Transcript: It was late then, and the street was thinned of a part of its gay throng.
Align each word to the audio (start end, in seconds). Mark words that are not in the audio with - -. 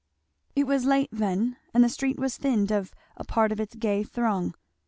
It 0.55 0.65
was 0.65 0.85
late 0.85 1.09
then, 1.11 1.57
and 1.75 1.83
the 1.83 1.87
street 1.87 2.17
was 2.17 2.35
thinned 2.35 2.71
of 2.71 2.91
a 3.17 3.23
part 3.23 3.51
of 3.51 3.59
its 3.59 3.75
gay 3.75 4.01
throng. 4.01 4.55